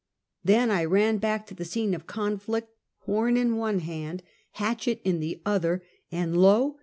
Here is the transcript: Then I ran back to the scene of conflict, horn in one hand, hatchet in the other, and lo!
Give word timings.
Then 0.43 0.71
I 0.71 0.83
ran 0.83 1.19
back 1.19 1.45
to 1.45 1.53
the 1.53 1.63
scene 1.63 1.93
of 1.93 2.07
conflict, 2.07 2.69
horn 3.01 3.37
in 3.37 3.55
one 3.57 3.81
hand, 3.81 4.23
hatchet 4.53 4.99
in 5.03 5.19
the 5.19 5.43
other, 5.45 5.83
and 6.11 6.35
lo! 6.35 6.79